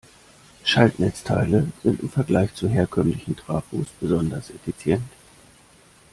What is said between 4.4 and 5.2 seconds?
effizient.